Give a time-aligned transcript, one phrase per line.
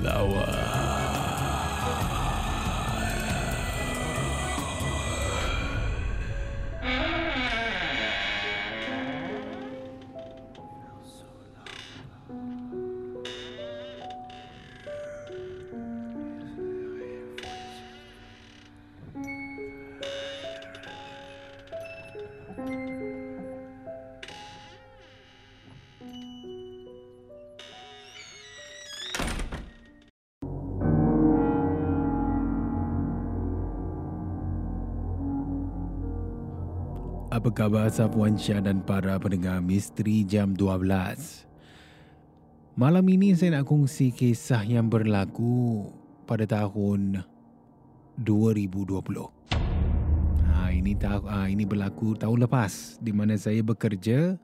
[0.00, 0.79] flower.
[37.30, 41.46] Apa khabar Safwan Syah dan para pendengar misteri jam 12?
[42.74, 45.86] Malam ini saya nak kongsi kisah yang berlaku
[46.26, 47.22] pada tahun
[48.18, 48.98] 2020.
[50.42, 54.34] Ha, ini tahu ha, ini berlaku tahun lepas di mana saya bekerja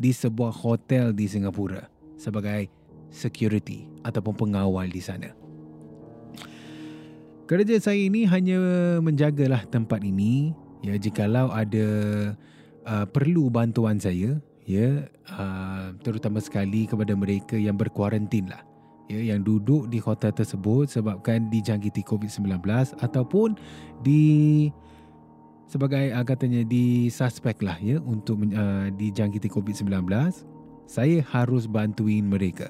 [0.00, 1.84] di sebuah hotel di Singapura
[2.16, 2.72] sebagai
[3.12, 5.36] security ataupun pengawal di sana.
[7.44, 8.56] Kerja saya ini hanya
[9.04, 11.86] menjagalah tempat ini ya jikalau ada
[12.84, 14.36] uh, perlu bantuan saya
[14.68, 18.60] ya uh, terutama sekali kepada mereka yang berkuarantin lah.
[19.04, 22.64] Ya yang duduk di hotel tersebut sebabkan dijangkiti COVID-19
[23.04, 23.52] ataupun
[24.00, 24.68] di
[25.68, 29.88] sebagai uh, katanya di suspek lah ya untuk uh, dijangkiti COVID-19
[30.84, 32.68] saya harus bantuin mereka.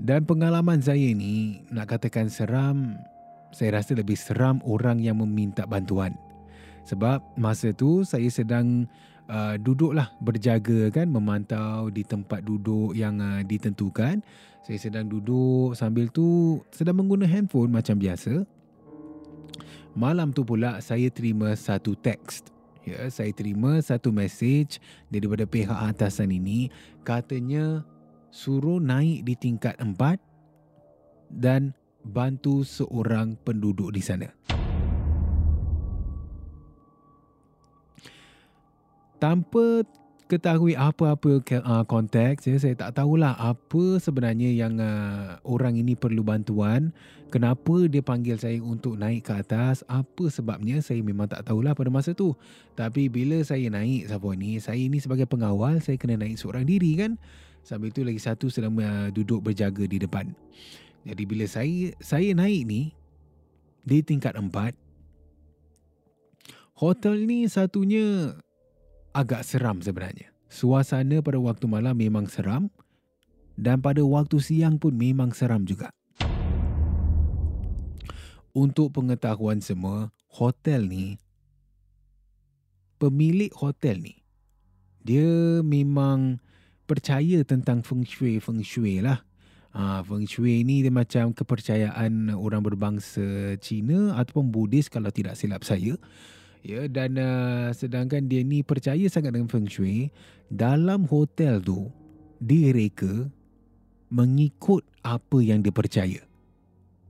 [0.00, 2.96] Dan pengalaman saya ni nak katakan seram
[3.50, 6.14] saya rasa lebih seram orang yang meminta bantuan.
[6.86, 8.88] Sebab masa tu saya sedang
[9.30, 14.22] uh, duduklah berjaga kan memantau di tempat duduk yang uh, ditentukan.
[14.66, 18.44] Saya sedang duduk sambil tu sedang mengguna handphone macam biasa.
[19.94, 22.46] Malam tu pula saya terima satu teks.
[22.86, 24.80] Ya, saya terima satu message
[25.12, 26.72] daripada pihak atasan ini
[27.04, 27.84] katanya
[28.32, 30.16] suruh naik di tingkat empat
[31.28, 34.28] dan bantu seorang penduduk di sana.
[39.20, 39.84] Tanpa
[40.30, 46.22] ketahui apa-apa uh, konteks, ya, saya tak tahulah apa sebenarnya yang uh, orang ini perlu
[46.22, 46.94] bantuan,
[47.28, 51.90] kenapa dia panggil saya untuk naik ke atas, apa sebabnya saya memang tak tahulah pada
[51.90, 52.32] masa tu.
[52.78, 56.94] Tapi bila saya naik siapa ni, saya ini sebagai pengawal, saya kena naik seorang diri
[56.94, 57.18] kan.
[57.60, 60.32] Sambil tu lagi satu sedang uh, duduk berjaga di depan.
[61.00, 62.92] Jadi bila saya saya naik ni
[63.80, 64.76] di tingkat empat,
[66.76, 68.36] hotel ni satunya
[69.16, 70.28] agak seram sebenarnya.
[70.50, 72.68] Suasana pada waktu malam memang seram
[73.54, 75.88] dan pada waktu siang pun memang seram juga.
[78.50, 81.16] Untuk pengetahuan semua, hotel ni
[82.98, 84.20] pemilik hotel ni
[85.00, 86.42] dia memang
[86.84, 89.24] percaya tentang feng shui feng shui lah.
[89.70, 95.62] Ha, Feng Shui ni dia macam kepercayaan orang berbangsa Cina ataupun Buddhis kalau tidak silap
[95.62, 95.94] saya.
[96.60, 100.10] Ya dan uh, sedangkan dia ni percaya sangat dengan Feng Shui,
[100.50, 101.88] dalam hotel tu
[102.42, 103.30] direka
[104.10, 106.20] mengikut apa yang dia percaya.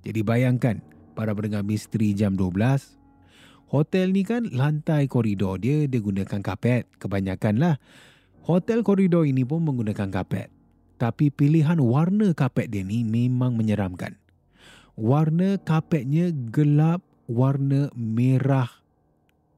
[0.05, 0.85] Jadi bayangkan
[1.17, 3.00] para pendengar misteri jam 12
[3.70, 7.75] Hotel ni kan lantai koridor dia dia gunakan kapet kebanyakan lah.
[8.43, 10.50] Hotel koridor ini pun menggunakan kapet
[11.00, 14.20] tapi pilihan warna kapet dia ni memang menyeramkan.
[15.00, 18.69] Warna kapetnya gelap warna merah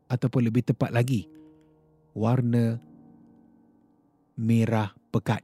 [0.07, 1.27] ataupun lebih tepat lagi
[2.15, 2.79] warna
[4.39, 5.43] merah pekat.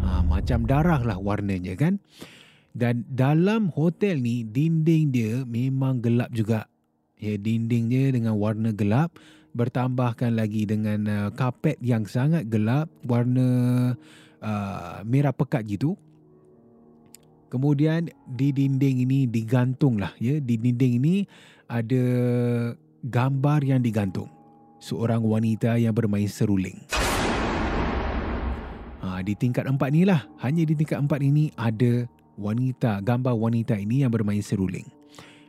[0.00, 2.00] Ha, macam darah lah warnanya kan.
[2.72, 6.64] Dan dalam hotel ni dinding dia memang gelap juga.
[7.20, 9.20] Ya, dinding dia dengan warna gelap
[9.52, 13.92] bertambahkan lagi dengan uh, kapet yang sangat gelap warna
[14.42, 15.94] uh, merah pekat gitu.
[17.48, 20.40] Kemudian di dinding ini digantung lah ya.
[20.40, 21.14] Di dinding ini
[21.68, 22.04] ada
[23.04, 24.28] gambar yang digantung.
[24.82, 26.80] Seorang wanita yang bermain seruling.
[29.04, 30.26] Ha, di tingkat empat ni lah.
[30.40, 32.08] Hanya di tingkat empat ini ada
[32.40, 34.88] wanita, gambar wanita ini yang bermain seruling.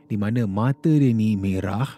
[0.04, 1.88] Di mana mata dia ni merah.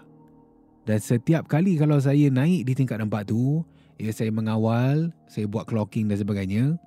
[0.87, 3.67] Dan setiap kali kalau saya naik di tingkat empat tu,
[3.99, 6.79] ya saya mengawal, saya buat clocking dan sebagainya,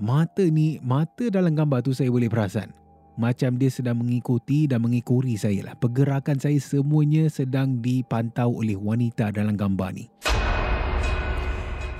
[0.00, 2.72] mata ni, mata dalam gambar tu saya boleh perasan.
[3.20, 5.74] Macam dia sedang mengikuti dan mengikuri saya lah.
[5.76, 10.08] Pergerakan saya semuanya sedang dipantau oleh wanita dalam gambar ni.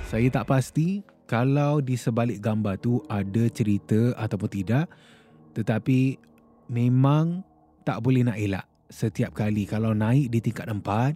[0.09, 4.89] Saya tak pasti kalau di sebalik gambar tu ada cerita ataupun tidak.
[5.53, 6.17] Tetapi
[6.73, 7.45] memang
[7.85, 8.65] tak boleh nak elak.
[8.91, 11.15] Setiap kali kalau naik di tingkat empat,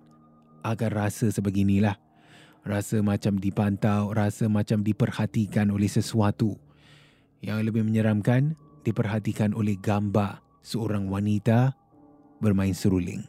[0.64, 1.98] akan rasa sebeginilah.
[2.66, 6.65] Rasa macam dipantau, rasa macam diperhatikan oleh sesuatu.
[7.44, 8.56] Yang lebih menyeramkan,
[8.86, 11.74] diperhatikan oleh gambar seorang wanita
[12.40, 13.26] bermain seruling.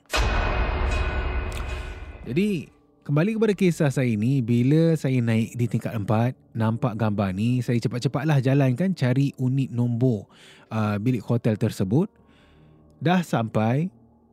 [2.27, 2.67] Jadi,
[3.07, 7.79] kembali kepada kisah saya ini, bila saya naik di tingkat empat, nampak gambar ni, saya
[7.79, 10.27] cepat-cepatlah jalankan cari unit nombor
[10.75, 12.11] uh, bilik hotel tersebut.
[12.99, 13.93] Dah sampai,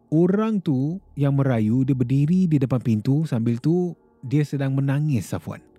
[0.09, 3.93] orang tu yang merayu, dia berdiri di depan pintu sambil tu
[4.23, 5.72] dia sedang menangis, Safwan.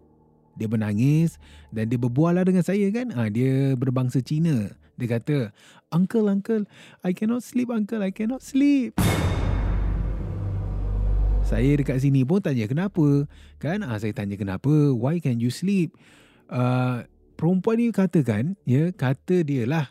[0.55, 1.39] Dia menangis
[1.75, 3.11] dan dia berbual lah dengan saya kan.
[3.15, 4.71] Ha, dia berbangsa Cina.
[4.95, 5.51] Dia kata,
[5.91, 6.65] Uncle, Uncle,
[7.03, 8.95] I cannot sleep, Uncle, I cannot sleep.
[11.45, 13.27] Saya dekat sini pun tanya kenapa.
[13.59, 15.99] Kan, ha, saya tanya kenapa, why can you sleep?
[16.47, 17.03] Uh,
[17.35, 19.91] perempuan ni katakan, ya, kata dia lah,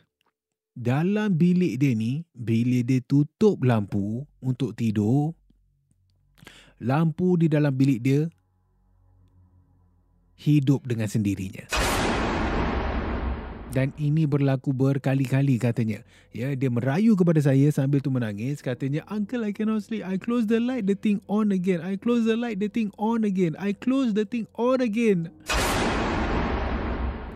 [0.74, 5.36] dalam bilik dia ni, bila dia tutup lampu untuk tidur,
[6.82, 8.26] lampu di dalam bilik dia
[10.44, 11.64] hidup dengan sendirinya.
[13.74, 16.06] Dan ini berlaku berkali-kali katanya.
[16.30, 18.62] Ya, dia merayu kepada saya sambil tu menangis.
[18.62, 20.06] Katanya, Uncle, I cannot sleep.
[20.06, 21.82] I close the light, the thing on again.
[21.82, 23.58] I close the light, the thing on again.
[23.58, 25.34] I close the thing on again.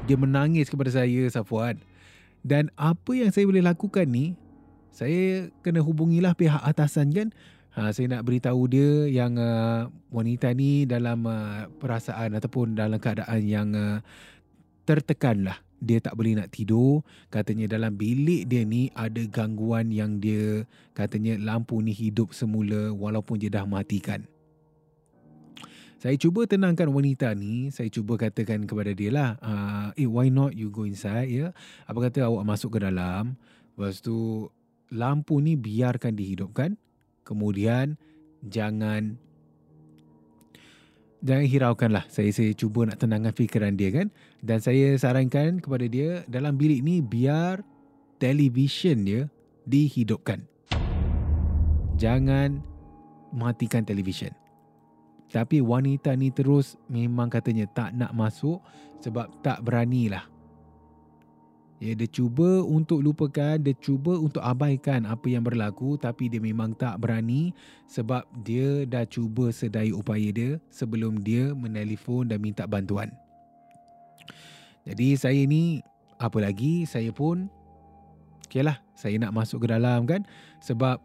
[0.06, 1.82] Dia menangis kepada saya, Safuan.
[2.46, 4.38] Dan apa yang saya boleh lakukan ni,
[4.94, 7.28] saya kena hubungilah pihak atasan kan.
[7.78, 13.46] Ha, saya nak beritahu dia yang uh, wanita ni dalam uh, perasaan ataupun dalam keadaan
[13.46, 14.02] yang uh,
[14.82, 15.62] tertekan lah.
[15.78, 17.06] Dia tak boleh nak tidur.
[17.30, 20.66] Katanya dalam bilik dia ni ada gangguan yang dia
[20.98, 24.26] katanya lampu ni hidup semula walaupun dia dah matikan.
[26.02, 27.70] Saya cuba tenangkan wanita ni.
[27.70, 29.30] Saya cuba katakan kepada dia lah.
[29.38, 31.54] Uh, eh why not you go inside ya.
[31.86, 33.38] Apa kata awak masuk ke dalam.
[33.78, 34.50] Lepas tu
[34.90, 36.74] lampu ni biarkan dihidupkan.
[37.28, 38.00] Kemudian
[38.48, 39.20] jangan
[41.20, 42.08] jangan hiraukanlah.
[42.08, 44.08] Saya saya cuba nak tenangkan fikiran dia kan.
[44.40, 47.68] Dan saya sarankan kepada dia dalam bilik ni biar
[48.24, 49.22] televisyen dia
[49.68, 50.48] dihidupkan.
[52.00, 52.64] Jangan
[53.36, 54.32] matikan televisyen.
[55.28, 58.64] Tapi wanita ni terus memang katanya tak nak masuk
[59.04, 60.37] sebab tak beranilah.
[61.78, 66.74] Ya, dia cuba untuk lupakan, dia cuba untuk abaikan apa yang berlaku tapi dia memang
[66.74, 67.54] tak berani
[67.86, 73.14] sebab dia dah cuba sedaya upaya dia sebelum dia menelpon dan minta bantuan.
[74.90, 75.86] Jadi saya ni
[76.18, 76.90] apa lagi?
[76.90, 77.46] Saya pun
[78.50, 80.26] okeylah saya nak masuk ke dalam kan?
[80.66, 80.98] Sebab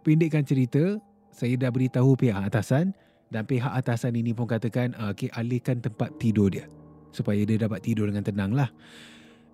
[0.00, 0.96] pendekkan cerita
[1.36, 2.96] saya dah beritahu pihak atasan
[3.28, 6.64] dan pihak atasan ini pun katakan okey alihkan tempat tidur dia
[7.10, 8.70] supaya dia dapat tidur dengan tenang lah.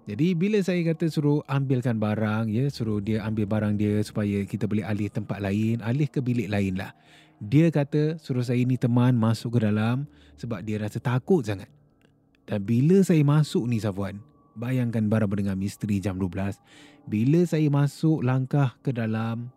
[0.02, 4.66] Jadi bila saya kata suruh ambilkan barang, ya suruh dia ambil barang dia supaya kita
[4.66, 6.90] boleh alih tempat lain, alih ke bilik lain lah.
[7.38, 11.71] Dia kata suruh saya ni teman masuk ke dalam sebab dia rasa takut sangat.
[12.47, 14.18] Dan bila saya masuk ni Safwan,
[14.59, 16.59] bayangkan barang dengan misteri jam 12.
[17.06, 19.54] Bila saya masuk langkah ke dalam,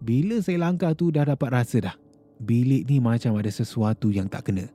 [0.00, 1.96] bila saya langkah tu dah dapat rasa dah.
[2.36, 4.68] Bilik ni macam ada sesuatu yang tak kena.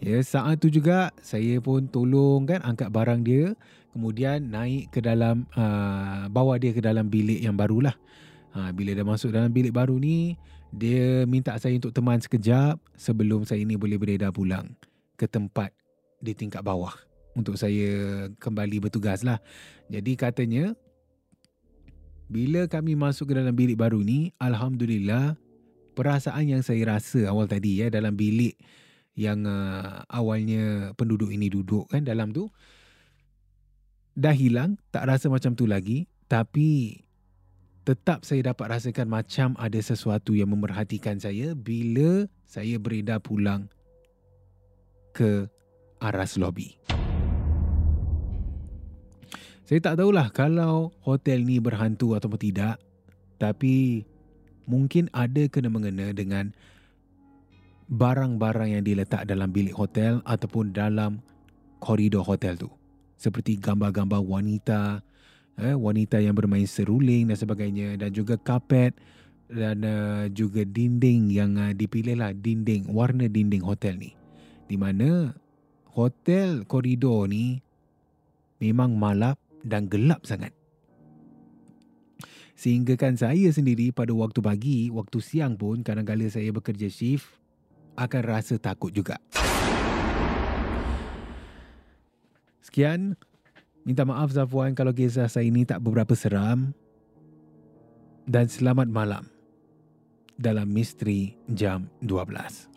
[0.00, 3.52] Ya, saat tu juga saya pun tolong kan angkat barang dia,
[3.92, 7.92] kemudian naik ke dalam uh, bawa dia ke dalam bilik yang barulah.
[8.56, 10.40] Ha, bila dah masuk dalam bilik baru ni,
[10.72, 14.72] dia minta saya untuk teman sekejap sebelum saya ni boleh beredar pulang
[15.20, 15.70] ke tempat
[16.18, 16.96] di tingkat bawah
[17.36, 19.36] untuk saya kembali bertugas lah.
[19.92, 20.72] Jadi katanya,
[22.26, 25.36] bila kami masuk ke dalam bilik baru ni, Alhamdulillah,
[25.92, 28.56] perasaan yang saya rasa awal tadi ya dalam bilik
[29.18, 32.48] yang uh, awalnya penduduk ini duduk kan dalam tu
[34.14, 37.00] dah hilang tak rasa macam tu lagi tapi
[37.82, 43.66] tetap saya dapat rasakan macam ada sesuatu yang memerhatikan saya bila saya beredar pulang
[45.10, 45.50] ke
[45.98, 46.78] aras lobi.
[49.66, 52.82] Saya tak tahulah kalau hotel ni berhantu atau tidak,
[53.38, 54.02] tapi
[54.66, 56.50] mungkin ada kena mengena dengan
[57.90, 61.18] barang-barang yang diletak dalam bilik hotel ataupun dalam
[61.82, 62.70] koridor hotel tu.
[63.18, 65.02] Seperti gambar-gambar wanita,
[65.58, 68.94] eh, wanita yang bermain seruling dan sebagainya dan juga kapet
[69.50, 74.14] dan uh, juga dinding yang uh, dipilih lah dinding warna dinding hotel ni.
[74.70, 75.34] Di mana
[75.90, 77.58] hotel koridor ni
[78.62, 80.54] memang malap dan gelap sangat.
[82.54, 87.39] Sehingga kan saya sendiri pada waktu pagi, waktu siang pun kadang-kadang saya bekerja shift
[88.00, 89.20] akan rasa takut juga.
[92.64, 93.20] Sekian.
[93.80, 96.72] Minta maaf Zafwan kalau kisah saya ini tak beberapa seram.
[98.24, 99.24] Dan selamat malam
[100.36, 102.70] dalam Misteri Jam 12.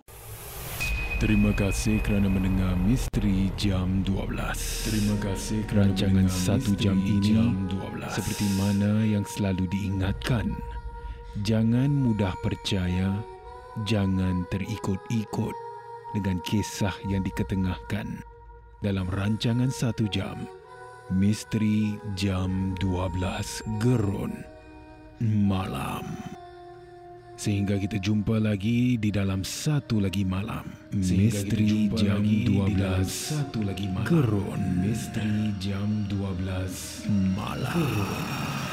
[1.24, 4.92] Terima kasih kerana mendengar Misteri Jam 12.
[4.92, 8.12] Terima kasih kerana Rancangan satu jam ini Jam 12.
[8.12, 10.52] seperti mana yang selalu diingatkan.
[11.48, 13.24] Jangan mudah percaya,
[13.90, 15.56] jangan terikut-ikut
[16.14, 18.22] dengan kisah yang diketengahkan
[18.86, 20.46] dalam rancangan satu jam.
[21.12, 24.34] Misteri Jam 12 Gerun
[25.20, 26.06] Malam.
[27.34, 30.64] Sehingga kita jumpa lagi di dalam satu lagi malam.
[30.94, 34.08] Misteri jam 12 satu lagi malam.
[34.08, 37.74] Gerun Misteri jam 12 malam.
[37.74, 38.73] malam.